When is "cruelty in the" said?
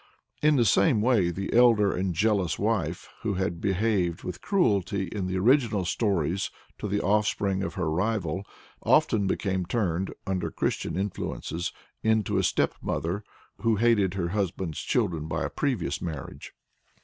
4.41-5.37